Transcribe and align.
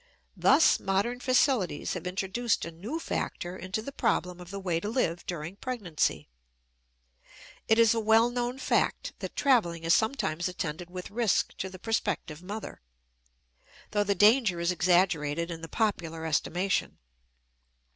Thus 0.35 0.79
modern 0.79 1.19
facilities 1.19 1.93
have 1.93 2.07
introduced 2.07 2.65
a 2.65 2.71
new 2.71 2.97
factor 2.99 3.55
into 3.55 3.83
the 3.83 3.91
problem 3.91 4.39
of 4.41 4.49
the 4.49 4.59
way 4.59 4.79
to 4.79 4.89
live 4.89 5.23
during 5.27 5.57
pregnancy. 5.57 6.27
It 7.67 7.77
is 7.77 7.93
a 7.93 7.99
well 7.99 8.31
known 8.31 8.57
fact 8.57 9.13
that 9.19 9.35
traveling 9.35 9.83
is 9.83 9.93
sometimes 9.93 10.47
attended 10.49 10.89
with 10.89 11.11
risk 11.11 11.55
to 11.57 11.69
the 11.69 11.77
prospective 11.77 12.41
mother, 12.41 12.81
though 13.91 14.03
the 14.03 14.15
danger 14.15 14.59
is 14.59 14.71
exaggerated 14.71 15.51
in 15.51 15.61
the 15.61 15.69
popular 15.69 16.25
estimation. 16.25 16.97